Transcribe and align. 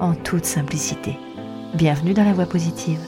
en 0.00 0.14
toute 0.14 0.44
simplicité. 0.44 1.18
Bienvenue 1.74 2.14
dans 2.14 2.24
la 2.24 2.32
voie 2.32 2.46
positive. 2.46 2.98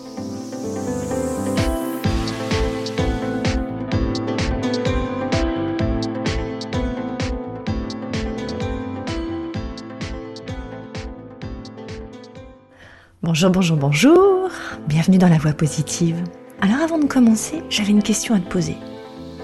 Bonjour, 13.22 13.50
bonjour, 13.50 13.76
bonjour. 13.76 14.50
Bienvenue 14.86 15.16
dans 15.16 15.28
la 15.28 15.38
voie 15.38 15.52
positive. 15.52 16.22
Alors 16.60 16.80
avant 16.82 16.98
de 16.98 17.06
commencer, 17.06 17.62
j'avais 17.70 17.90
une 17.90 18.02
question 18.02 18.34
à 18.34 18.40
te 18.40 18.48
poser. 18.48 18.76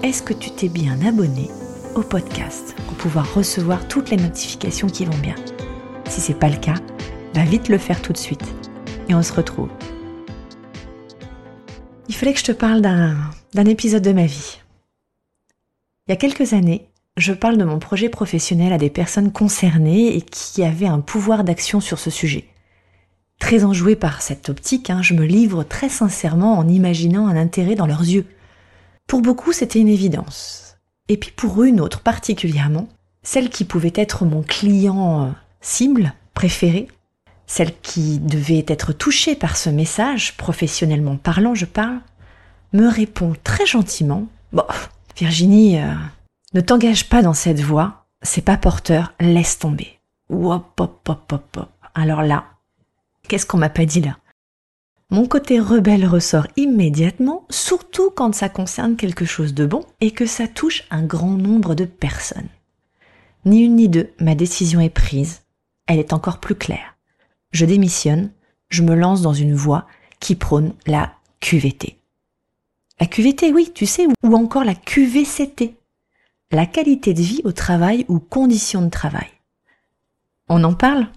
Est-ce 0.03 0.21
que 0.21 0.33
tu 0.33 0.51
t'es 0.51 0.69
bien 0.69 0.97
abonné 1.05 1.49
au 1.95 2.01
podcast 2.01 2.75
pour 2.85 2.95
pouvoir 2.95 3.33
recevoir 3.33 3.87
toutes 3.87 4.11
les 4.11 4.17
notifications 4.17 4.87
qui 4.87 5.05
vont 5.05 5.17
bien? 5.17 5.35
Si 6.07 6.21
c'est 6.21 6.39
pas 6.39 6.49
le 6.49 6.57
cas, 6.57 6.75
va 7.33 7.43
vite 7.43 7.69
le 7.69 7.77
faire 7.77 8.01
tout 8.01 8.13
de 8.13 8.17
suite. 8.17 8.43
Et 9.07 9.15
on 9.15 9.21
se 9.21 9.33
retrouve. 9.33 9.69
Il 12.07 12.15
fallait 12.15 12.33
que 12.33 12.39
je 12.39 12.45
te 12.45 12.51
parle 12.51 12.81
d'un 12.81 13.65
épisode 13.65 14.03
de 14.03 14.11
ma 14.11 14.25
vie. 14.25 14.59
Il 16.07 16.11
y 16.11 16.13
a 16.13 16.17
quelques 16.17 16.53
années, 16.53 16.89
je 17.17 17.33
parle 17.33 17.57
de 17.57 17.63
mon 17.63 17.79
projet 17.79 18.09
professionnel 18.09 18.73
à 18.73 18.77
des 18.77 18.89
personnes 18.89 19.31
concernées 19.31 20.15
et 20.15 20.21
qui 20.21 20.63
avaient 20.63 20.87
un 20.87 21.01
pouvoir 21.01 21.43
d'action 21.43 21.79
sur 21.79 21.99
ce 21.99 22.09
sujet. 22.09 22.45
Très 23.39 23.63
enjouée 23.63 23.95
par 23.95 24.21
cette 24.21 24.49
optique, 24.49 24.89
hein, 24.89 25.01
je 25.01 25.13
me 25.13 25.25
livre 25.25 25.63
très 25.63 25.89
sincèrement 25.89 26.57
en 26.57 26.67
imaginant 26.67 27.27
un 27.27 27.35
intérêt 27.35 27.75
dans 27.75 27.87
leurs 27.87 28.01
yeux. 28.01 28.25
Pour 29.07 29.21
beaucoup, 29.21 29.53
c'était 29.53 29.79
une 29.79 29.87
évidence. 29.87 30.77
Et 31.07 31.17
puis 31.17 31.31
pour 31.31 31.63
une 31.63 31.79
autre 31.81 32.01
particulièrement, 32.01 32.89
celle 33.23 33.49
qui 33.49 33.65
pouvait 33.65 33.93
être 33.95 34.25
mon 34.25 34.41
client 34.41 35.25
euh, 35.25 35.31
cible, 35.61 36.13
préféré, 36.33 36.87
celle 37.49 37.77
qui 37.81 38.19
devait 38.19 38.63
être 38.67 38.93
touchée 38.93 39.35
par 39.35 39.57
ce 39.57 39.69
message, 39.69 40.37
professionnellement 40.37 41.17
parlant, 41.17 41.55
je 41.55 41.65
parle, 41.65 41.99
me 42.71 42.87
répond 42.87 43.33
très 43.43 43.65
gentiment 43.65 44.27
Bon, 44.53 44.63
Virginie, 45.17 45.79
euh, 45.79 45.93
ne 46.53 46.61
t'engage 46.61 47.09
pas 47.09 47.21
dans 47.21 47.33
cette 47.33 47.59
voie, 47.59 48.05
c'est 48.21 48.45
pas 48.45 48.55
porteur, 48.55 49.13
laisse 49.19 49.59
tomber. 49.59 49.99
Hop, 50.29 50.79
hop, 50.79 51.09
hop. 51.31 51.59
Alors 51.93 52.21
là, 52.21 52.45
Qu'est-ce 53.29 53.45
qu'on 53.45 53.59
m'a 53.59 53.69
pas 53.69 53.85
dit 53.85 54.01
là? 54.01 54.17
Mon 55.11 55.27
côté 55.27 55.59
rebelle 55.59 56.07
ressort 56.07 56.47
immédiatement, 56.57 57.45
surtout 57.51 58.09
quand 58.09 58.33
ça 58.33 58.49
concerne 58.49 58.95
quelque 58.95 59.23
chose 59.23 59.53
de 59.53 59.67
bon 59.67 59.85
et 60.01 60.09
que 60.09 60.25
ça 60.25 60.47
touche 60.47 60.83
un 60.89 61.03
grand 61.03 61.37
nombre 61.37 61.75
de 61.75 61.85
personnes. 61.85 62.49
Ni 63.45 63.61
une 63.63 63.75
ni 63.75 63.87
deux, 63.87 64.09
ma 64.19 64.33
décision 64.33 64.79
est 64.79 64.89
prise. 64.89 65.41
Elle 65.85 65.99
est 65.99 66.11
encore 66.11 66.39
plus 66.39 66.55
claire. 66.55 66.97
Je 67.51 67.65
démissionne, 67.65 68.31
je 68.69 68.83
me 68.83 68.95
lance 68.95 69.21
dans 69.21 69.33
une 69.33 69.55
voie 69.55 69.87
qui 70.19 70.35
prône 70.35 70.73
la 70.85 71.13
QVT. 71.39 71.97
La 72.99 73.07
QVT, 73.07 73.53
oui, 73.53 73.71
tu 73.73 73.85
sais, 73.85 74.07
ou 74.23 74.35
encore 74.35 74.63
la 74.63 74.75
QVCT. 74.75 75.75
La 76.51 76.65
qualité 76.65 77.13
de 77.13 77.21
vie 77.21 77.41
au 77.43 77.51
travail 77.51 78.05
ou 78.07 78.19
conditions 78.19 78.81
de 78.81 78.89
travail. 78.89 79.29
On 80.49 80.63
en 80.63 80.73
parle? 80.73 81.07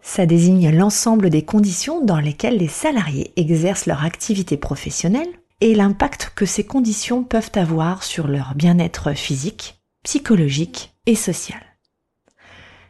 Ça 0.00 0.26
désigne 0.26 0.70
l'ensemble 0.70 1.30
des 1.30 1.44
conditions 1.44 2.04
dans 2.04 2.18
lesquelles 2.18 2.58
les 2.58 2.68
salariés 2.68 3.32
exercent 3.36 3.86
leur 3.86 4.04
activité 4.04 4.56
professionnelle 4.56 5.28
et 5.60 5.74
l'impact 5.74 6.32
que 6.34 6.44
ces 6.44 6.64
conditions 6.64 7.22
peuvent 7.22 7.52
avoir 7.54 8.02
sur 8.02 8.26
leur 8.26 8.54
bien-être 8.54 9.14
physique, 9.14 9.80
psychologique 10.02 10.92
et 11.06 11.14
social. 11.14 11.71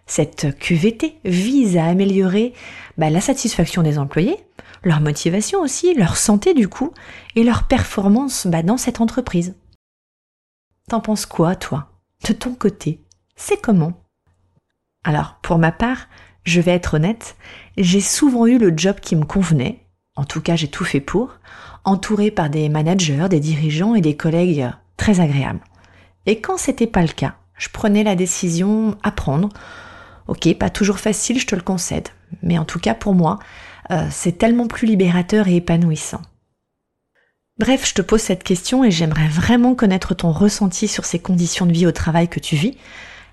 Cette 0.06 0.58
QVT 0.58 1.18
vise 1.24 1.76
à 1.76 1.86
améliorer 1.86 2.52
bah, 2.98 3.10
la 3.10 3.20
satisfaction 3.20 3.82
des 3.82 3.98
employés, 3.98 4.36
leur 4.84 5.00
motivation 5.00 5.60
aussi, 5.60 5.94
leur 5.94 6.16
santé 6.16 6.54
du 6.54 6.68
coup, 6.68 6.92
et 7.36 7.44
leur 7.44 7.64
performance 7.64 8.46
bah, 8.46 8.62
dans 8.62 8.76
cette 8.76 9.00
entreprise. 9.00 9.54
T'en 10.88 11.00
penses 11.00 11.26
quoi, 11.26 11.56
toi 11.56 11.88
De 12.26 12.32
ton 12.32 12.54
côté? 12.54 13.00
C'est 13.36 13.60
comment? 13.60 13.92
Alors, 15.04 15.38
pour 15.42 15.58
ma 15.58 15.72
part, 15.72 16.08
je 16.44 16.60
vais 16.60 16.72
être 16.72 16.94
honnête, 16.94 17.36
j'ai 17.76 18.00
souvent 18.00 18.46
eu 18.46 18.58
le 18.58 18.76
job 18.76 18.96
qui 19.00 19.16
me 19.16 19.24
convenait, 19.24 19.86
en 20.16 20.24
tout 20.24 20.40
cas 20.40 20.56
j'ai 20.56 20.68
tout 20.68 20.84
fait 20.84 21.00
pour, 21.00 21.38
entouré 21.84 22.30
par 22.30 22.50
des 22.50 22.68
managers, 22.68 23.26
des 23.30 23.40
dirigeants 23.40 23.94
et 23.94 24.00
des 24.00 24.16
collègues 24.16 24.68
très 24.96 25.20
agréables. 25.20 25.62
Et 26.26 26.40
quand 26.40 26.56
c'était 26.56 26.86
pas 26.86 27.02
le 27.02 27.08
cas, 27.08 27.36
je 27.56 27.68
prenais 27.68 28.04
la 28.04 28.16
décision 28.16 28.96
à 29.02 29.10
prendre. 29.10 29.48
Ok, 30.28 30.52
pas 30.54 30.70
toujours 30.70 30.98
facile, 30.98 31.38
je 31.38 31.46
te 31.46 31.54
le 31.54 31.62
concède, 31.62 32.08
mais 32.42 32.58
en 32.58 32.64
tout 32.64 32.78
cas 32.78 32.94
pour 32.94 33.14
moi, 33.14 33.38
euh, 33.90 34.06
c'est 34.10 34.38
tellement 34.38 34.66
plus 34.66 34.86
libérateur 34.86 35.48
et 35.48 35.56
épanouissant. 35.56 36.22
Bref, 37.58 37.86
je 37.86 37.94
te 37.94 38.02
pose 38.02 38.20
cette 38.20 38.44
question 38.44 38.82
et 38.84 38.90
j'aimerais 38.90 39.28
vraiment 39.28 39.74
connaître 39.74 40.14
ton 40.14 40.32
ressenti 40.32 40.88
sur 40.88 41.04
ces 41.04 41.18
conditions 41.18 41.66
de 41.66 41.72
vie 41.72 41.86
au 41.86 41.92
travail 41.92 42.28
que 42.28 42.40
tu 42.40 42.56
vis. 42.56 42.76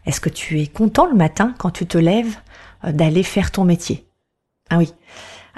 Est-ce 0.05 0.19
que 0.19 0.29
tu 0.29 0.59
es 0.59 0.67
content 0.67 1.07
le 1.07 1.15
matin 1.15 1.53
quand 1.57 1.71
tu 1.71 1.85
te 1.85 1.97
lèves 1.97 2.35
euh, 2.83 2.91
d'aller 2.91 3.23
faire 3.23 3.51
ton 3.51 3.63
métier? 3.63 4.07
Ah 4.69 4.77
oui. 4.77 4.93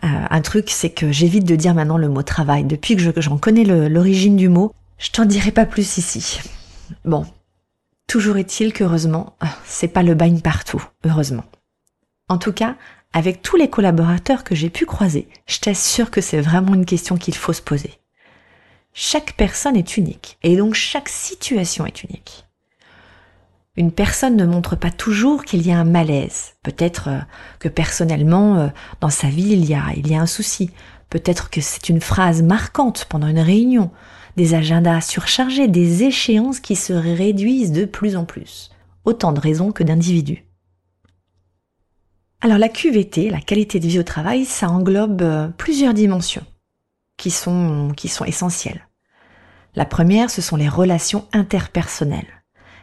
Euh, 0.03 0.07
un 0.29 0.41
truc, 0.41 0.69
c'est 0.69 0.89
que 0.89 1.11
j'évite 1.11 1.45
de 1.45 1.55
dire 1.55 1.75
maintenant 1.75 1.97
le 1.97 2.09
mot 2.09 2.23
travail. 2.23 2.63
Depuis 2.63 2.95
que 2.95 3.21
j'en 3.21 3.37
connais 3.37 3.63
l'origine 3.63 4.35
du 4.35 4.49
mot, 4.49 4.73
je 4.97 5.11
t'en 5.11 5.25
dirai 5.25 5.51
pas 5.51 5.65
plus 5.65 5.97
ici. 5.97 6.39
Bon. 7.05 7.25
Toujours 8.11 8.35
est-il 8.35 8.73
qu'heureusement, 8.73 9.38
c'est 9.63 9.88
pas 9.88 10.03
le 10.03 10.16
bagne 10.16 10.41
partout, 10.41 10.83
heureusement. 11.05 11.45
En 12.27 12.38
tout 12.38 12.51
cas, 12.51 12.75
avec 13.13 13.41
tous 13.41 13.55
les 13.55 13.69
collaborateurs 13.69 14.44
que 14.44 14.53
j'ai 14.53 14.69
pu 14.69 14.85
croiser, 14.85 15.29
je 15.47 15.59
t'assure 15.59 16.11
que 16.11 16.19
c'est 16.19 16.41
vraiment 16.41 16.73
une 16.73 16.85
question 16.85 17.16
qu'il 17.16 17.35
faut 17.35 17.53
se 17.53 17.61
poser. 17.61 18.01
Chaque 18.91 19.38
personne 19.38 19.77
est 19.77 19.95
unique, 19.95 20.38
et 20.44 20.57
donc 20.57 20.73
chaque 20.73 21.07
situation 21.07 21.85
est 21.85 22.03
unique. 22.03 22.47
Une 23.77 23.94
personne 23.94 24.35
ne 24.35 24.45
montre 24.45 24.75
pas 24.75 24.91
toujours 24.91 25.45
qu'il 25.45 25.66
y 25.66 25.72
a 25.72 25.79
un 25.79 25.85
malaise. 25.85 26.55
Peut-être 26.63 27.07
euh, 27.07 27.19
que 27.59 27.69
personnellement, 27.69 28.57
euh, 28.57 28.67
dans 28.99 29.09
sa 29.09 29.29
vie, 29.29 29.53
il 29.53 29.63
y 29.63 29.73
a, 29.73 29.85
il 29.95 30.11
y 30.11 30.16
a 30.16 30.19
un 30.19 30.25
souci. 30.25 30.69
Peut-être 31.09 31.49
que 31.49 31.61
c'est 31.61 31.88
une 31.88 32.01
phrase 32.01 32.43
marquante 32.43 33.05
pendant 33.05 33.28
une 33.28 33.39
réunion, 33.39 33.89
des 34.37 34.53
agendas 34.53 35.01
surchargés, 35.01 35.67
des 35.67 36.03
échéances 36.03 36.59
qui 36.59 36.75
se 36.75 36.93
réduisent 36.93 37.71
de 37.71 37.85
plus 37.85 38.15
en 38.15 38.25
plus. 38.25 38.69
Autant 39.03 39.31
de 39.31 39.39
raisons 39.39 39.71
que 39.71 39.83
d'individus. 39.83 40.45
Alors 42.41 42.57
la 42.57 42.69
QVT, 42.69 43.29
la 43.29 43.41
qualité 43.41 43.79
de 43.79 43.87
vie 43.87 43.99
au 43.99 44.03
travail, 44.03 44.45
ça 44.45 44.69
englobe 44.69 45.21
euh, 45.21 45.47
plusieurs 45.57 45.93
dimensions 45.93 46.45
qui 47.17 47.31
sont, 47.31 47.91
qui 47.95 48.07
sont 48.07 48.25
essentielles. 48.25 48.87
La 49.75 49.85
première, 49.85 50.29
ce 50.29 50.41
sont 50.41 50.55
les 50.55 50.69
relations 50.69 51.27
interpersonnelles 51.33 52.41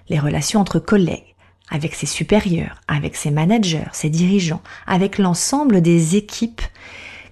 les 0.08 0.18
relations 0.18 0.60
entre 0.60 0.78
collègues, 0.78 1.34
avec 1.70 1.94
ses 1.94 2.06
supérieurs, 2.06 2.80
avec 2.88 3.16
ses 3.16 3.30
managers, 3.30 3.88
ses 3.92 4.10
dirigeants, 4.10 4.62
avec 4.86 5.18
l'ensemble 5.18 5.82
des 5.82 6.16
équipes 6.16 6.62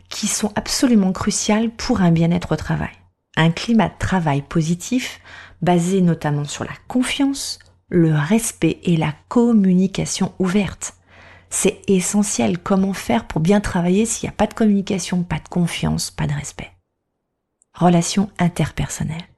qui 0.09 0.27
sont 0.27 0.53
absolument 0.55 1.13
cruciales 1.13 1.71
pour 1.71 2.01
un 2.01 2.11
bien-être 2.11 2.53
au 2.53 2.57
travail. 2.57 2.93
Un 3.37 3.51
climat 3.51 3.89
de 3.89 3.99
travail 3.99 4.43
positif 4.43 5.21
basé 5.63 6.01
notamment 6.01 6.45
sur 6.45 6.65
la 6.65 6.73
confiance, 6.89 7.59
le 7.89 8.15
respect 8.15 8.79
et 8.83 8.97
la 8.97 9.15
communication 9.29 10.33
ouverte. 10.39 10.95
C'est 11.51 11.81
essentiel. 11.87 12.59
Comment 12.59 12.93
faire 12.93 13.27
pour 13.27 13.41
bien 13.41 13.61
travailler 13.61 14.07
s'il 14.07 14.27
n'y 14.27 14.33
a 14.33 14.37
pas 14.37 14.47
de 14.47 14.55
communication, 14.55 15.23
pas 15.23 15.39
de 15.39 15.49
confiance, 15.49 16.11
pas 16.11 16.27
de 16.27 16.33
respect 16.33 16.73
Relations 17.75 18.31
interpersonnelles. 18.39 19.29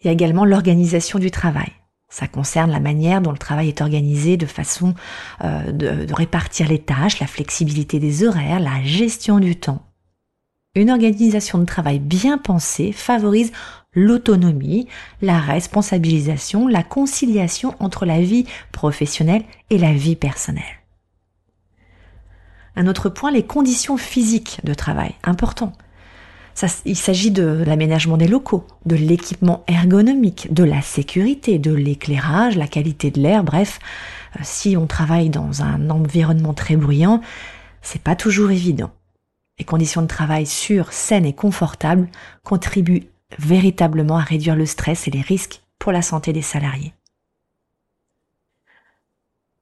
Il 0.00 0.06
y 0.06 0.08
a 0.10 0.12
également 0.12 0.44
l'organisation 0.44 1.18
du 1.18 1.30
travail. 1.30 1.72
Ça 2.08 2.28
concerne 2.28 2.70
la 2.70 2.80
manière 2.80 3.22
dont 3.22 3.32
le 3.32 3.38
travail 3.38 3.68
est 3.68 3.80
organisé 3.80 4.36
de 4.36 4.44
façon 4.44 4.94
euh, 5.42 5.72
de, 5.72 6.04
de 6.04 6.14
répartir 6.14 6.68
les 6.68 6.80
tâches, 6.80 7.20
la 7.20 7.26
flexibilité 7.26 7.98
des 7.98 8.24
horaires, 8.24 8.60
la 8.60 8.82
gestion 8.82 9.38
du 9.38 9.56
temps. 9.56 9.91
Une 10.74 10.90
organisation 10.90 11.58
de 11.58 11.66
travail 11.66 11.98
bien 11.98 12.38
pensée 12.38 12.92
favorise 12.92 13.52
l'autonomie, 13.92 14.88
la 15.20 15.38
responsabilisation, 15.38 16.66
la 16.66 16.82
conciliation 16.82 17.74
entre 17.78 18.06
la 18.06 18.22
vie 18.22 18.46
professionnelle 18.72 19.44
et 19.68 19.76
la 19.76 19.92
vie 19.92 20.16
personnelle. 20.16 20.64
Un 22.74 22.86
autre 22.86 23.10
point, 23.10 23.30
les 23.30 23.44
conditions 23.44 23.98
physiques 23.98 24.60
de 24.64 24.72
travail, 24.72 25.14
important. 25.24 25.74
Il 26.86 26.96
s'agit 26.96 27.30
de 27.30 27.62
l'aménagement 27.66 28.16
des 28.16 28.28
locaux, 28.28 28.66
de 28.86 28.96
l'équipement 28.96 29.64
ergonomique, 29.68 30.54
de 30.54 30.64
la 30.64 30.80
sécurité, 30.80 31.58
de 31.58 31.74
l'éclairage, 31.74 32.56
la 32.56 32.66
qualité 32.66 33.10
de 33.10 33.20
l'air, 33.20 33.44
bref, 33.44 33.78
euh, 34.36 34.40
si 34.42 34.78
on 34.78 34.86
travaille 34.86 35.28
dans 35.28 35.62
un 35.62 35.90
environnement 35.90 36.54
très 36.54 36.76
bruyant, 36.76 37.20
c'est 37.82 38.00
pas 38.00 38.16
toujours 38.16 38.50
évident. 38.50 38.90
Les 39.58 39.64
conditions 39.64 40.02
de 40.02 40.06
travail 40.06 40.46
sûres, 40.46 40.92
saines 40.92 41.26
et 41.26 41.34
confortables 41.34 42.08
contribuent 42.42 43.08
véritablement 43.38 44.18
à 44.18 44.22
réduire 44.22 44.56
le 44.56 44.66
stress 44.66 45.08
et 45.08 45.10
les 45.10 45.20
risques 45.20 45.62
pour 45.78 45.92
la 45.92 46.02
santé 46.02 46.32
des 46.32 46.42
salariés. 46.42 46.94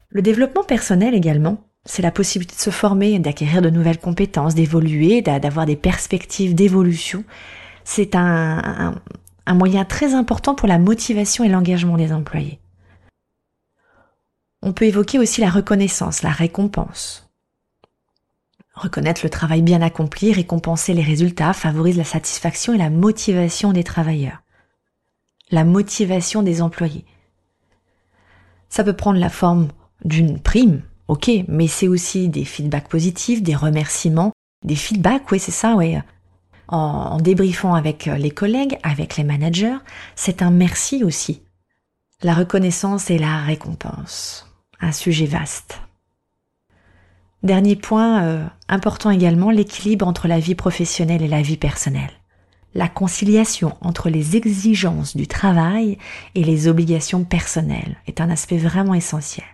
Le 0.08 0.22
développement 0.22 0.64
personnel 0.64 1.14
également, 1.14 1.62
c'est 1.84 2.02
la 2.02 2.10
possibilité 2.10 2.56
de 2.56 2.60
se 2.60 2.70
former, 2.70 3.18
d'acquérir 3.18 3.62
de 3.62 3.70
nouvelles 3.70 3.98
compétences, 3.98 4.54
d'évoluer, 4.54 5.22
d'avoir 5.22 5.66
des 5.66 5.76
perspectives 5.76 6.54
d'évolution. 6.54 7.24
C'est 7.84 8.14
un, 8.14 9.00
un, 9.46 9.54
moyen 9.54 9.84
très 9.84 10.14
important 10.14 10.54
pour 10.54 10.68
la 10.68 10.78
motivation 10.78 11.44
et 11.44 11.48
l'engagement 11.48 11.96
des 11.96 12.12
employés. 12.12 12.60
On 14.62 14.72
peut 14.72 14.84
évoquer 14.84 15.18
aussi 15.18 15.40
la 15.40 15.48
reconnaissance, 15.48 16.22
la 16.22 16.30
récompense. 16.30 17.29
Reconnaître 18.80 19.20
le 19.22 19.28
travail 19.28 19.60
bien 19.60 19.82
accompli, 19.82 20.32
récompenser 20.32 20.94
les 20.94 21.02
résultats 21.02 21.52
favorise 21.52 21.98
la 21.98 22.04
satisfaction 22.04 22.72
et 22.72 22.78
la 22.78 22.88
motivation 22.88 23.74
des 23.74 23.84
travailleurs. 23.84 24.42
La 25.50 25.64
motivation 25.64 26.42
des 26.42 26.62
employés. 26.62 27.04
Ça 28.70 28.82
peut 28.82 28.96
prendre 28.96 29.18
la 29.18 29.28
forme 29.28 29.68
d'une 30.06 30.40
prime, 30.40 30.80
ok, 31.08 31.30
mais 31.46 31.66
c'est 31.66 31.88
aussi 31.88 32.30
des 32.30 32.46
feedbacks 32.46 32.88
positifs, 32.88 33.42
des 33.42 33.54
remerciements, 33.54 34.32
des 34.64 34.76
feedbacks, 34.76 35.30
oui 35.30 35.38
c'est 35.38 35.50
ça, 35.50 35.74
oui. 35.74 35.98
En, 36.68 37.18
débriefant 37.18 37.74
avec 37.74 38.06
les 38.06 38.30
collègues, 38.30 38.78
avec 38.82 39.18
les 39.18 39.24
managers, 39.24 39.76
c'est 40.14 40.40
un 40.40 40.50
merci 40.50 41.04
aussi. 41.04 41.42
La 42.22 42.32
reconnaissance 42.32 43.10
et 43.10 43.18
la 43.18 43.42
récompense 43.42 44.46
un 44.80 44.92
sujet 44.92 45.26
vaste. 45.26 45.80
Dernier 47.42 47.74
point 47.74 48.22
euh, 48.22 48.46
important 48.68 49.10
également, 49.10 49.50
l'équilibre 49.50 50.06
entre 50.06 50.28
la 50.28 50.38
vie 50.38 50.54
professionnelle 50.54 51.22
et 51.22 51.28
la 51.28 51.40
vie 51.40 51.56
personnelle. 51.56 52.10
La 52.74 52.88
conciliation 52.88 53.76
entre 53.80 54.10
les 54.10 54.36
exigences 54.36 55.16
du 55.16 55.26
travail 55.26 55.98
et 56.34 56.44
les 56.44 56.68
obligations 56.68 57.24
personnelles 57.24 57.96
est 58.06 58.20
un 58.20 58.30
aspect 58.30 58.58
vraiment 58.58 58.94
essentiel. 58.94 59.46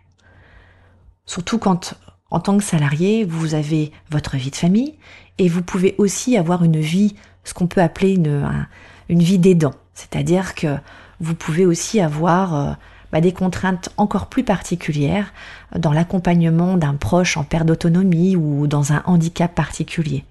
Surtout 1.24 1.58
quand, 1.58 1.94
en 2.30 2.40
tant 2.40 2.58
que 2.58 2.64
salarié, 2.64 3.24
vous 3.24 3.54
avez 3.54 3.92
votre 4.10 4.36
vie 4.36 4.50
de 4.50 4.56
famille 4.56 4.94
et 5.38 5.48
vous 5.48 5.62
pouvez 5.62 5.94
aussi 5.98 6.36
avoir 6.36 6.64
une 6.64 6.80
vie, 6.80 7.14
ce 7.44 7.54
qu'on 7.54 7.68
peut 7.68 7.80
appeler 7.80 8.14
une, 8.14 8.66
une 9.08 9.22
vie 9.22 9.38
d'aidant. 9.38 9.74
C'est-à-dire 9.94 10.54
que 10.54 10.76
vous 11.20 11.34
pouvez 11.34 11.64
aussi 11.64 12.00
avoir 12.00 12.54
euh, 12.54 12.72
bah, 13.12 13.20
des 13.20 13.32
contraintes 13.32 13.90
encore 13.96 14.26
plus 14.26 14.44
particulières 14.44 15.32
dans 15.76 15.92
l'accompagnement 15.92 16.76
d'un 16.76 16.94
proche 16.94 17.36
en 17.36 17.44
perte 17.44 17.66
d'autonomie 17.66 18.36
ou 18.36 18.66
dans 18.66 18.92
un 18.92 19.02
handicap 19.06 19.54
particulier. 19.54 20.24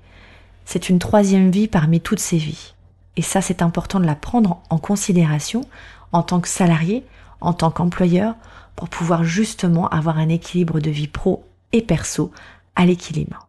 C'est 0.65 0.89
une 0.89 0.99
troisième 0.99 1.51
vie 1.51 1.67
parmi 1.67 2.01
toutes 2.01 2.19
ces 2.19 2.37
vies. 2.37 2.73
Et 3.17 3.21
ça, 3.21 3.41
c'est 3.41 3.61
important 3.61 3.99
de 3.99 4.05
la 4.05 4.15
prendre 4.15 4.61
en 4.69 4.77
considération 4.77 5.61
en 6.11 6.23
tant 6.23 6.39
que 6.39 6.47
salarié, 6.47 7.05
en 7.41 7.53
tant 7.53 7.71
qu'employeur, 7.71 8.35
pour 8.75 8.89
pouvoir 8.89 9.23
justement 9.23 9.87
avoir 9.89 10.17
un 10.17 10.29
équilibre 10.29 10.79
de 10.79 10.89
vie 10.89 11.07
pro 11.07 11.45
et 11.71 11.81
perso 11.81 12.31
à 12.75 12.85
l'équilibre. 12.85 13.44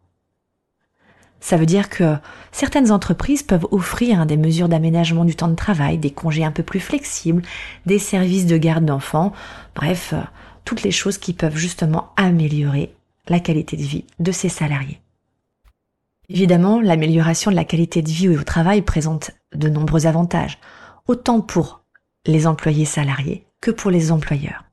Ça 1.47 1.55
veut 1.55 1.65
dire 1.65 1.87
que 1.87 2.17
certaines 2.51 2.91
entreprises 2.91 3.41
peuvent 3.41 3.69
offrir 3.71 4.25
des 4.25 4.35
mesures 4.35 4.67
d'aménagement 4.67 5.23
du 5.23 5.33
temps 5.33 5.47
de 5.47 5.55
travail, 5.55 5.97
des 5.97 6.11
congés 6.11 6.43
un 6.43 6.51
peu 6.51 6.61
plus 6.61 6.81
flexibles, 6.81 7.41
des 7.85 7.99
services 7.99 8.47
de 8.47 8.57
garde 8.57 8.83
d'enfants, 8.83 9.31
bref, 9.73 10.11
euh, 10.11 10.19
toutes 10.65 10.83
les 10.83 10.91
choses 10.91 11.17
qui 11.17 11.31
peuvent 11.31 11.55
justement 11.55 12.11
améliorer 12.17 12.93
la 13.29 13.39
qualité 13.39 13.77
de 13.77 13.81
vie 13.83 14.03
de 14.19 14.33
ces 14.33 14.49
salariés. 14.49 14.99
Évidemment, 16.27 16.81
l'amélioration 16.81 17.49
de 17.49 17.55
la 17.55 17.63
qualité 17.63 18.01
de 18.01 18.09
vie 18.09 18.27
au 18.27 18.43
travail 18.43 18.81
présente 18.81 19.31
de 19.55 19.69
nombreux 19.69 20.05
avantages, 20.05 20.59
autant 21.07 21.39
pour 21.39 21.85
les 22.25 22.45
employés 22.45 22.83
salariés 22.83 23.47
que 23.61 23.71
pour 23.71 23.89
les 23.89 24.11
employeurs. 24.11 24.65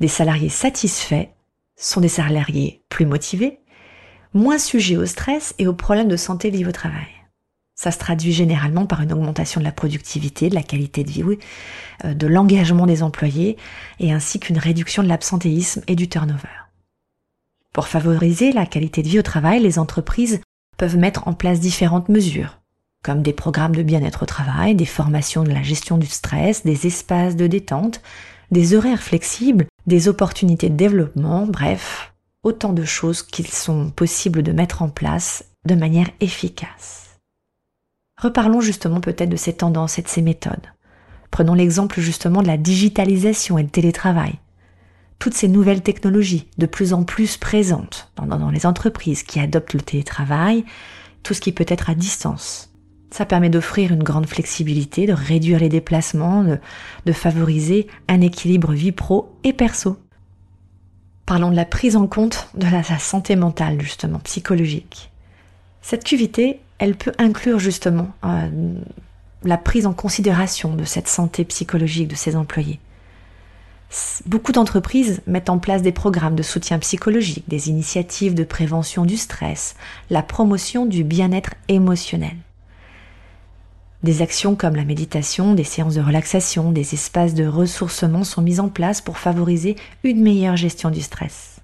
Des 0.00 0.08
salariés 0.08 0.50
satisfaits 0.50 1.28
sont 1.76 2.02
des 2.02 2.08
salariés 2.08 2.82
plus 2.90 3.06
motivés, 3.06 3.60
moins 4.34 4.58
sujet 4.58 4.96
au 4.96 5.06
stress 5.06 5.54
et 5.58 5.66
aux 5.66 5.74
problèmes 5.74 6.08
de 6.08 6.16
santé 6.16 6.50
liés 6.50 6.66
au 6.66 6.72
travail. 6.72 7.06
Ça 7.74 7.92
se 7.92 7.98
traduit 7.98 8.32
généralement 8.32 8.86
par 8.86 9.02
une 9.02 9.12
augmentation 9.12 9.60
de 9.60 9.64
la 9.64 9.72
productivité, 9.72 10.48
de 10.48 10.54
la 10.56 10.64
qualité 10.64 11.04
de 11.04 11.10
vie, 11.10 11.22
euh, 12.04 12.12
de 12.12 12.26
l'engagement 12.26 12.86
des 12.86 13.04
employés 13.04 13.56
et 14.00 14.12
ainsi 14.12 14.40
qu'une 14.40 14.58
réduction 14.58 15.04
de 15.04 15.08
l'absentéisme 15.08 15.82
et 15.86 15.94
du 15.94 16.08
turnover. 16.08 16.48
Pour 17.72 17.86
favoriser 17.86 18.50
la 18.50 18.66
qualité 18.66 19.02
de 19.02 19.08
vie 19.08 19.20
au 19.20 19.22
travail, 19.22 19.60
les 19.60 19.78
entreprises 19.78 20.40
peuvent 20.76 20.96
mettre 20.96 21.28
en 21.28 21.34
place 21.34 21.60
différentes 21.60 22.08
mesures, 22.08 22.58
comme 23.04 23.22
des 23.22 23.32
programmes 23.32 23.76
de 23.76 23.84
bien-être 23.84 24.24
au 24.24 24.26
travail, 24.26 24.74
des 24.74 24.84
formations 24.84 25.44
de 25.44 25.52
la 25.52 25.62
gestion 25.62 25.98
du 25.98 26.06
stress, 26.06 26.64
des 26.64 26.88
espaces 26.88 27.36
de 27.36 27.46
détente, 27.46 28.00
des 28.50 28.74
horaires 28.74 29.02
flexibles, 29.02 29.66
des 29.86 30.08
opportunités 30.08 30.68
de 30.68 30.76
développement, 30.76 31.46
bref, 31.46 32.12
autant 32.48 32.72
de 32.72 32.84
choses 32.84 33.22
qu'il 33.22 33.46
sont 33.46 33.90
possibles 33.90 34.42
de 34.42 34.52
mettre 34.52 34.80
en 34.80 34.88
place 34.88 35.44
de 35.66 35.74
manière 35.74 36.08
efficace. 36.20 37.18
Reparlons 38.18 38.62
justement 38.62 39.00
peut-être 39.00 39.28
de 39.28 39.36
ces 39.36 39.52
tendances 39.52 39.98
et 39.98 40.02
de 40.02 40.08
ces 40.08 40.22
méthodes. 40.22 40.66
Prenons 41.30 41.52
l'exemple 41.52 42.00
justement 42.00 42.40
de 42.42 42.46
la 42.46 42.56
digitalisation 42.56 43.58
et 43.58 43.62
le 43.62 43.68
télétravail. 43.68 44.34
Toutes 45.18 45.34
ces 45.34 45.48
nouvelles 45.48 45.82
technologies 45.82 46.48
de 46.56 46.64
plus 46.64 46.94
en 46.94 47.04
plus 47.04 47.36
présentes 47.36 48.10
dans, 48.16 48.50
les 48.50 48.64
entreprises 48.64 49.24
qui 49.24 49.40
adoptent 49.40 49.74
le 49.74 49.82
télétravail, 49.82 50.64
tout 51.22 51.34
ce 51.34 51.42
qui 51.42 51.52
peut 51.52 51.66
être 51.68 51.90
à 51.90 51.94
distance. 51.94 52.72
Ça 53.10 53.26
permet 53.26 53.50
d'offrir 53.50 53.92
une 53.92 54.02
grande 54.02 54.26
flexibilité, 54.26 55.06
de 55.06 55.12
réduire 55.12 55.60
les 55.60 55.68
déplacements, 55.68 56.44
de, 56.44 56.58
de 57.04 57.12
favoriser 57.12 57.88
un 58.08 58.22
équilibre 58.22 58.72
vie 58.72 58.92
pro 58.92 59.36
et 59.44 59.52
perso. 59.52 59.98
Parlons 61.28 61.50
de 61.50 61.56
la 61.56 61.66
prise 61.66 61.94
en 61.94 62.06
compte 62.06 62.48
de 62.54 62.66
la, 62.66 62.82
santé 62.82 63.36
mentale, 63.36 63.82
justement, 63.82 64.18
psychologique. 64.20 65.10
Cette 65.82 66.02
QVT, 66.02 66.58
elle 66.78 66.96
peut 66.96 67.12
inclure 67.18 67.58
justement 67.58 68.08
euh, 68.24 68.48
la 69.44 69.58
prise 69.58 69.84
en 69.84 69.92
considération 69.92 70.72
de 70.72 70.84
cette 70.84 71.06
santé 71.06 71.44
psychologique 71.44 72.08
de 72.08 72.14
ses 72.14 72.34
employés. 72.34 72.80
Beaucoup 74.24 74.52
d'entreprises 74.52 75.20
mettent 75.26 75.50
en 75.50 75.58
place 75.58 75.82
des 75.82 75.92
programmes 75.92 76.34
de 76.34 76.42
soutien 76.42 76.78
psychologique, 76.78 77.44
des 77.46 77.68
initiatives 77.68 78.32
de 78.32 78.44
prévention 78.44 79.04
du 79.04 79.18
stress, 79.18 79.76
la 80.08 80.22
promotion 80.22 80.86
du 80.86 81.04
bien-être 81.04 81.52
émotionnel. 81.68 82.38
Des 84.04 84.22
actions 84.22 84.54
comme 84.54 84.76
la 84.76 84.84
méditation, 84.84 85.54
des 85.54 85.64
séances 85.64 85.96
de 85.96 86.00
relaxation, 86.00 86.70
des 86.70 86.94
espaces 86.94 87.34
de 87.34 87.46
ressourcement 87.46 88.22
sont 88.22 88.42
mis 88.42 88.60
en 88.60 88.68
place 88.68 89.00
pour 89.00 89.18
favoriser 89.18 89.74
une 90.04 90.22
meilleure 90.22 90.56
gestion 90.56 90.90
du 90.90 91.00
stress. 91.00 91.60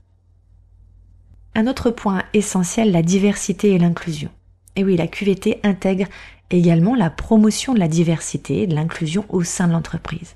Un 1.55 1.69
autre 1.69 1.91
point 1.91 2.25
essentiel, 2.33 2.91
la 2.91 3.03
diversité 3.03 3.71
et 3.71 3.79
l'inclusion. 3.79 4.31
Et 4.75 4.83
oui, 4.83 4.97
la 4.97 5.07
QVT 5.07 5.61
intègre 5.62 6.07
également 6.50 6.97
la 6.97 7.11
promotion 7.11 7.73
de 7.73 7.79
la 7.79 7.87
diversité 7.87 8.62
et 8.62 8.67
de 8.67 8.75
l'inclusion 8.75 9.25
au 9.29 9.45
sein 9.45 9.69
de 9.69 9.73
l'entreprise. 9.73 10.35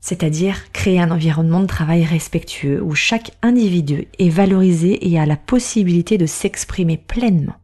C'est-à-dire 0.00 0.72
créer 0.72 1.00
un 1.00 1.12
environnement 1.12 1.60
de 1.60 1.66
travail 1.66 2.04
respectueux 2.04 2.82
où 2.82 2.96
chaque 2.96 3.32
individu 3.42 4.08
est 4.18 4.28
valorisé 4.28 5.08
et 5.08 5.18
a 5.18 5.26
la 5.26 5.36
possibilité 5.36 6.18
de 6.18 6.26
s'exprimer 6.26 6.96
pleinement. 6.96 7.54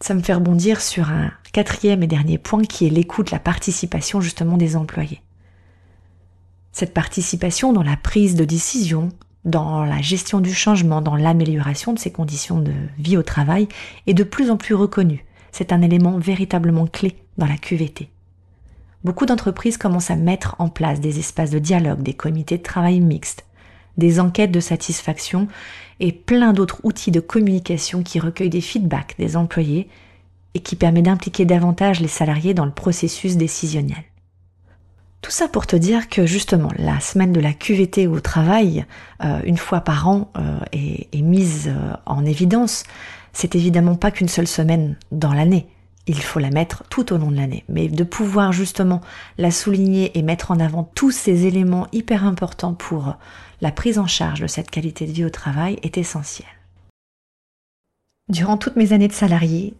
Ça 0.00 0.14
me 0.14 0.22
fait 0.22 0.34
rebondir 0.34 0.80
sur 0.80 1.10
un 1.10 1.30
quatrième 1.52 2.02
et 2.02 2.06
dernier 2.06 2.38
point 2.38 2.64
qui 2.64 2.86
est 2.86 2.90
l'écoute, 2.90 3.30
la 3.30 3.38
participation 3.38 4.20
justement 4.20 4.56
des 4.56 4.76
employés. 4.76 5.22
Cette 6.72 6.92
participation 6.92 7.72
dans 7.72 7.82
la 7.82 7.96
prise 7.96 8.34
de 8.34 8.44
décision, 8.44 9.10
dans 9.44 9.84
la 9.84 10.00
gestion 10.00 10.40
du 10.40 10.52
changement, 10.52 11.00
dans 11.00 11.16
l'amélioration 11.16 11.92
de 11.92 11.98
ces 11.98 12.10
conditions 12.10 12.58
de 12.58 12.72
vie 12.98 13.16
au 13.16 13.22
travail 13.22 13.68
est 14.06 14.14
de 14.14 14.24
plus 14.24 14.50
en 14.50 14.56
plus 14.56 14.74
reconnue. 14.74 15.24
C'est 15.52 15.72
un 15.72 15.82
élément 15.82 16.18
véritablement 16.18 16.86
clé 16.86 17.16
dans 17.38 17.46
la 17.46 17.56
QVT. 17.56 18.10
Beaucoup 19.04 19.26
d'entreprises 19.26 19.76
commencent 19.76 20.10
à 20.10 20.16
mettre 20.16 20.56
en 20.58 20.68
place 20.68 21.00
des 21.00 21.18
espaces 21.18 21.50
de 21.50 21.58
dialogue, 21.58 22.02
des 22.02 22.14
comités 22.14 22.58
de 22.58 22.62
travail 22.62 23.00
mixtes, 23.00 23.44
des 23.98 24.20
enquêtes 24.20 24.52
de 24.52 24.60
satisfaction 24.60 25.48
et 26.00 26.12
plein 26.12 26.52
d'autres 26.52 26.80
outils 26.82 27.10
de 27.10 27.20
communication 27.20 28.02
qui 28.02 28.18
recueillent 28.18 28.50
des 28.50 28.60
feedbacks 28.60 29.14
des 29.18 29.36
employés 29.36 29.88
et 30.54 30.60
qui 30.60 30.76
permet 30.76 31.02
d'impliquer 31.02 31.44
davantage 31.44 32.00
les 32.00 32.08
salariés 32.08 32.54
dans 32.54 32.64
le 32.64 32.72
processus 32.72 33.36
décisionnel. 33.36 34.04
Tout 35.24 35.30
ça 35.30 35.48
pour 35.48 35.66
te 35.66 35.74
dire 35.74 36.10
que 36.10 36.26
justement, 36.26 36.70
la 36.76 37.00
semaine 37.00 37.32
de 37.32 37.40
la 37.40 37.54
QVT 37.54 38.06
au 38.06 38.20
travail, 38.20 38.84
euh, 39.24 39.40
une 39.44 39.56
fois 39.56 39.80
par 39.80 40.06
an, 40.06 40.30
euh, 40.36 40.58
est, 40.72 41.22
mise 41.22 41.68
euh, 41.68 41.94
en 42.04 42.26
évidence. 42.26 42.84
C'est 43.32 43.54
évidemment 43.54 43.94
pas 43.94 44.10
qu'une 44.10 44.28
seule 44.28 44.46
semaine 44.46 44.96
dans 45.12 45.32
l'année. 45.32 45.66
Il 46.06 46.20
faut 46.20 46.38
la 46.38 46.50
mettre 46.50 46.84
tout 46.90 47.12
au 47.12 47.18
long 47.18 47.30
de 47.30 47.36
l'année. 47.36 47.64
Mais 47.68 47.88
de 47.88 48.04
pouvoir 48.04 48.52
justement 48.52 49.00
la 49.38 49.50
souligner 49.50 50.18
et 50.18 50.22
mettre 50.22 50.50
en 50.50 50.60
avant 50.60 50.84
tous 50.94 51.10
ces 51.10 51.46
éléments 51.46 51.88
hyper 51.92 52.24
importants 52.24 52.74
pour 52.74 53.16
la 53.60 53.72
prise 53.72 53.98
en 53.98 54.06
charge 54.06 54.40
de 54.40 54.46
cette 54.46 54.70
qualité 54.70 55.06
de 55.06 55.12
vie 55.12 55.24
au 55.24 55.30
travail 55.30 55.78
est 55.82 55.96
essentiel. 55.96 56.48
Durant 58.28 58.56
toutes 58.56 58.76
mes 58.76 58.92
années 58.92 59.08
de 59.08 59.12
salarié, 59.12 59.74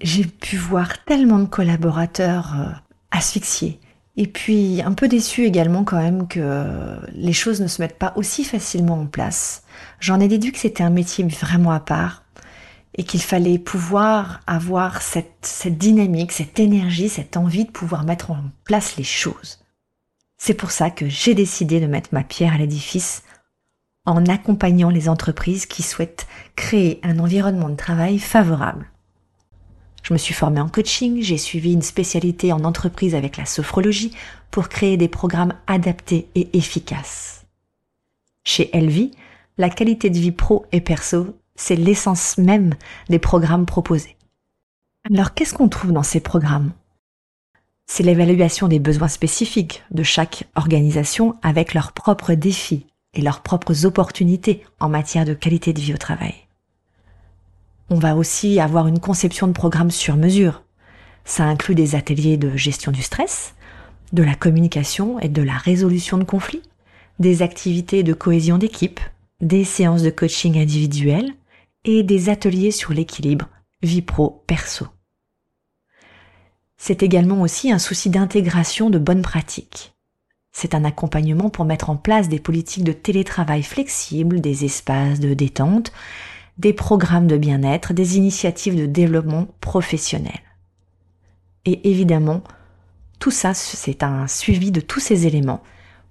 j'ai 0.00 0.24
pu 0.24 0.56
voir 0.56 1.04
tellement 1.04 1.38
de 1.38 1.46
collaborateurs 1.46 2.82
asphyxiés, 3.10 3.80
et 4.16 4.26
puis 4.26 4.82
un 4.82 4.92
peu 4.92 5.08
déçu 5.08 5.44
également 5.44 5.84
quand 5.84 5.98
même 5.98 6.28
que 6.28 6.98
les 7.12 7.32
choses 7.32 7.60
ne 7.60 7.66
se 7.66 7.82
mettent 7.82 7.98
pas 7.98 8.12
aussi 8.16 8.44
facilement 8.44 9.00
en 9.00 9.06
place. 9.06 9.62
J'en 10.00 10.20
ai 10.20 10.28
déduit 10.28 10.52
que 10.52 10.58
c'était 10.58 10.82
un 10.82 10.90
métier 10.90 11.24
vraiment 11.24 11.72
à 11.72 11.80
part 11.80 12.24
et 12.98 13.04
qu'il 13.04 13.22
fallait 13.22 13.58
pouvoir 13.58 14.40
avoir 14.46 15.00
cette, 15.00 15.66
dynamique, 15.68 16.32
cette 16.32 16.60
énergie, 16.60 17.08
cette 17.08 17.38
envie 17.38 17.64
de 17.64 17.70
pouvoir 17.70 18.04
mettre 18.04 18.30
en 18.30 18.44
place 18.64 18.96
les 18.96 19.04
choses. 19.04 19.60
C'est 20.36 20.54
pour 20.54 20.70
ça 20.70 20.90
que 20.90 21.08
j'ai 21.08 21.34
décidé 21.34 21.80
de 21.80 21.86
mettre 21.86 22.10
ma 22.12 22.24
pierre 22.24 22.52
à 22.54 22.58
l'édifice 22.58 23.22
en 24.04 24.26
accompagnant 24.26 24.90
les 24.90 25.08
entreprises 25.08 25.64
qui 25.64 25.82
souhaitent 25.82 26.26
créer 26.56 27.00
un 27.02 27.18
environnement 27.18 27.70
de 27.70 27.76
travail 27.76 28.18
favorable 28.18 28.90
je 30.08 30.14
me 30.14 30.18
suis 30.18 30.32
formée 30.32 30.60
en 30.60 30.68
coaching, 30.70 31.20
j'ai 31.20 31.36
suivi 31.36 31.74
une 31.74 31.82
spécialité 31.82 32.50
en 32.50 32.64
entreprise 32.64 33.14
avec 33.14 33.36
la 33.36 33.44
sophrologie 33.44 34.14
pour 34.50 34.70
créer 34.70 34.96
des 34.96 35.08
programmes 35.08 35.52
adaptés 35.66 36.28
et 36.34 36.48
efficaces. 36.56 37.44
Chez 38.42 38.74
Elvi, 38.74 39.10
la 39.58 39.68
qualité 39.68 40.08
de 40.08 40.18
vie 40.18 40.32
pro 40.32 40.64
et 40.72 40.80
perso, 40.80 41.36
c'est 41.58 41.76
l'essence 41.76 42.38
même 42.38 42.74
des 43.10 43.18
programmes 43.18 43.66
proposés. 43.66 44.16
Alors 45.10 45.34
qu'est-ce 45.34 45.52
qu'on 45.52 45.68
trouve 45.68 45.92
dans 45.92 46.02
ces 46.02 46.20
programmes? 46.20 46.72
C'est 47.86 48.04
l'évaluation 48.04 48.68
des 48.68 48.78
besoins 48.78 49.08
spécifiques 49.08 49.82
de 49.90 50.02
chaque 50.02 50.44
organisation 50.54 51.34
avec 51.42 51.74
leurs 51.74 51.92
propres 51.92 52.34
défis 52.34 52.86
et 53.14 53.22
leurs 53.22 53.42
propres 53.42 53.86
opportunités 53.86 54.64
en 54.78 54.88
matière 54.88 55.24
de 55.24 55.34
qualité 55.34 55.72
de 55.72 55.80
vie 55.80 55.94
au 55.94 55.98
travail. 55.98 56.34
On 57.90 57.98
va 57.98 58.14
aussi 58.14 58.60
avoir 58.60 58.86
une 58.86 59.00
conception 59.00 59.48
de 59.48 59.52
programme 59.52 59.90
sur 59.90 60.16
mesure. 60.16 60.62
Ça 61.24 61.44
inclut 61.44 61.74
des 61.74 61.94
ateliers 61.94 62.36
de 62.36 62.56
gestion 62.56 62.92
du 62.92 63.02
stress, 63.02 63.54
de 64.12 64.22
la 64.22 64.34
communication 64.34 65.18
et 65.18 65.28
de 65.28 65.42
la 65.42 65.56
résolution 65.56 66.18
de 66.18 66.24
conflits, 66.24 66.62
des 67.18 67.42
activités 67.42 68.02
de 68.02 68.12
cohésion 68.12 68.58
d'équipe, 68.58 69.00
des 69.40 69.64
séances 69.64 70.02
de 70.02 70.10
coaching 70.10 70.58
individuel 70.58 71.32
et 71.84 72.02
des 72.02 72.28
ateliers 72.28 72.70
sur 72.70 72.92
l'équilibre 72.92 73.48
vie 73.82 74.02
pro-perso. 74.02 74.86
C'est 76.76 77.02
également 77.02 77.42
aussi 77.42 77.72
un 77.72 77.78
souci 77.78 78.10
d'intégration 78.10 78.90
de 78.90 78.98
bonnes 78.98 79.22
pratiques. 79.22 79.94
C'est 80.52 80.74
un 80.74 80.84
accompagnement 80.84 81.50
pour 81.50 81.64
mettre 81.64 81.90
en 81.90 81.96
place 81.96 82.28
des 82.28 82.40
politiques 82.40 82.84
de 82.84 82.92
télétravail 82.92 83.62
flexibles, 83.62 84.40
des 84.40 84.64
espaces 84.64 85.20
de 85.20 85.34
détente, 85.34 85.92
des 86.56 86.72
programmes 86.72 87.26
de 87.26 87.36
bien-être, 87.36 87.92
des 87.92 88.16
initiatives 88.16 88.76
de 88.76 88.86
développement 88.86 89.46
professionnel. 89.60 90.40
Et 91.64 91.90
évidemment, 91.90 92.42
tout 93.18 93.30
ça, 93.30 93.54
c'est 93.54 94.02
un 94.02 94.26
suivi 94.26 94.70
de 94.70 94.80
tous 94.80 95.00
ces 95.00 95.26
éléments 95.26 95.62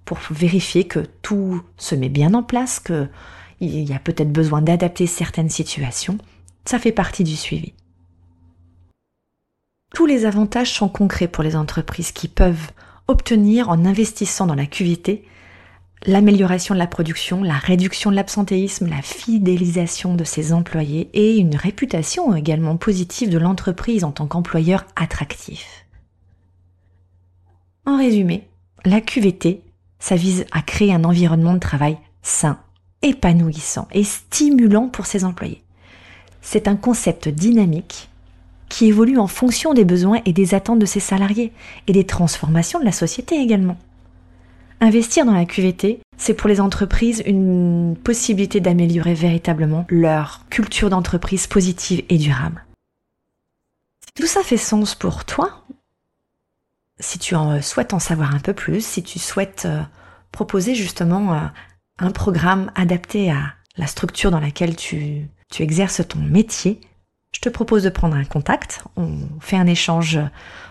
pour 0.04 0.18
vérifier 0.30 0.84
que 0.84 1.00
tout 1.22 1.62
se 1.76 1.94
met 1.94 2.08
bien 2.08 2.32
en 2.34 2.42
place, 2.42 2.80
qu'il 3.58 3.88
y 3.88 3.92
a 3.92 3.98
peut-être 3.98 4.32
besoin 4.32 4.62
d'adapter 4.62 5.06
certaines 5.06 5.50
situations. 5.50 6.18
Ça 6.64 6.78
fait 6.78 6.92
partie 6.92 7.24
du 7.24 7.36
suivi. 7.36 7.72
Tous 9.94 10.06
les 10.06 10.26
avantages 10.26 10.72
sont 10.72 10.88
concrets 10.88 11.28
pour 11.28 11.42
les 11.42 11.56
entreprises 11.56 12.12
qui 12.12 12.28
peuvent 12.28 12.70
obtenir 13.06 13.70
en 13.70 13.84
investissant 13.84 14.46
dans 14.46 14.54
la 14.54 14.66
QVT 14.66 15.24
l'amélioration 16.06 16.74
de 16.74 16.78
la 16.78 16.86
production, 16.86 17.42
la 17.42 17.58
réduction 17.58 18.10
de 18.10 18.16
l'absentéisme, 18.16 18.88
la 18.88 19.02
fidélisation 19.02 20.14
de 20.14 20.24
ses 20.24 20.52
employés 20.52 21.10
et 21.12 21.38
une 21.38 21.56
réputation 21.56 22.34
également 22.36 22.76
positive 22.76 23.30
de 23.30 23.38
l'entreprise 23.38 24.04
en 24.04 24.12
tant 24.12 24.26
qu'employeur 24.26 24.84
attractif. 24.94 25.86
En 27.84 27.96
résumé, 27.96 28.48
la 28.84 29.00
QVT, 29.00 29.62
ça 29.98 30.14
vise 30.14 30.44
à 30.52 30.62
créer 30.62 30.92
un 30.92 31.04
environnement 31.04 31.54
de 31.54 31.58
travail 31.58 31.98
sain, 32.22 32.60
épanouissant 33.02 33.88
et 33.92 34.04
stimulant 34.04 34.88
pour 34.88 35.06
ses 35.06 35.24
employés. 35.24 35.62
C'est 36.42 36.68
un 36.68 36.76
concept 36.76 37.28
dynamique 37.28 38.08
qui 38.68 38.86
évolue 38.86 39.18
en 39.18 39.26
fonction 39.26 39.74
des 39.74 39.84
besoins 39.84 40.20
et 40.24 40.32
des 40.32 40.54
attentes 40.54 40.78
de 40.78 40.86
ses 40.86 41.00
salariés 41.00 41.52
et 41.86 41.92
des 41.92 42.04
transformations 42.04 42.80
de 42.80 42.84
la 42.84 42.92
société 42.92 43.36
également. 43.36 43.78
Investir 44.80 45.24
dans 45.24 45.32
la 45.32 45.44
QVT, 45.44 46.00
c'est 46.16 46.34
pour 46.34 46.48
les 46.48 46.60
entreprises 46.60 47.22
une 47.26 47.96
possibilité 48.02 48.60
d'améliorer 48.60 49.14
véritablement 49.14 49.86
leur 49.88 50.44
culture 50.50 50.90
d'entreprise 50.90 51.46
positive 51.46 52.04
et 52.08 52.18
durable. 52.18 52.64
Si 54.06 54.22
tout 54.22 54.26
ça 54.26 54.42
fait 54.42 54.56
sens 54.56 54.94
pour 54.94 55.24
toi, 55.24 55.64
si 57.00 57.18
tu 57.18 57.34
en 57.34 57.60
souhaites 57.62 57.94
en 57.94 57.98
savoir 57.98 58.34
un 58.34 58.40
peu 58.40 58.52
plus, 58.52 58.84
si 58.84 59.02
tu 59.02 59.18
souhaites 59.18 59.64
euh, 59.66 59.82
proposer 60.32 60.74
justement 60.74 61.34
euh, 61.34 61.38
un 61.98 62.10
programme 62.10 62.70
adapté 62.74 63.30
à 63.30 63.54
la 63.76 63.86
structure 63.86 64.30
dans 64.30 64.40
laquelle 64.40 64.76
tu, 64.76 65.28
tu 65.50 65.62
exerces 65.62 66.06
ton 66.06 66.18
métier, 66.18 66.80
je 67.32 67.40
te 67.40 67.48
propose 67.48 67.82
de 67.82 67.90
prendre 67.90 68.16
un 68.16 68.24
contact. 68.24 68.84
On 68.96 69.18
fait 69.40 69.56
un 69.56 69.66
échange 69.66 70.18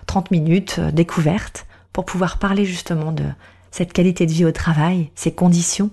30 0.07 0.31
minutes 0.31 0.77
euh, 0.79 0.91
découverte 0.91 1.67
pour 1.93 2.05
pouvoir 2.05 2.39
parler 2.39 2.65
justement 2.65 3.11
de 3.11 3.23
cette 3.71 3.93
qualité 3.93 4.25
de 4.25 4.31
vie 4.31 4.45
au 4.45 4.51
travail, 4.51 5.11
ces 5.15 5.33
conditions 5.33 5.91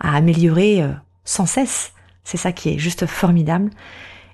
à 0.00 0.14
améliorer 0.16 0.82
euh, 0.82 0.92
sans 1.24 1.46
cesse. 1.46 1.92
C'est 2.24 2.36
ça 2.36 2.52
qui 2.52 2.70
est 2.70 2.78
juste 2.78 3.06
formidable. 3.06 3.70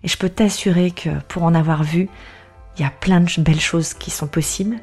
Et 0.02 0.08
je 0.08 0.16
peux 0.16 0.28
t'assurer 0.28 0.90
que 0.90 1.10
pour 1.28 1.44
en 1.44 1.54
avoir 1.54 1.82
vu, 1.84 2.08
il 2.76 2.82
y 2.82 2.84
a 2.84 2.90
plein 2.90 3.20
de 3.20 3.40
belles 3.40 3.60
choses 3.60 3.94
qui 3.94 4.10
sont 4.10 4.28
possibles. 4.28 4.76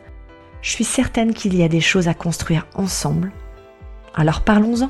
Je 0.61 0.71
suis 0.71 0.83
certaine 0.83 1.33
qu'il 1.33 1.55
y 1.55 1.63
a 1.63 1.67
des 1.67 1.81
choses 1.81 2.07
à 2.07 2.13
construire 2.13 2.67
ensemble. 2.73 3.31
Alors 4.15 4.41
parlons-en. 4.41 4.89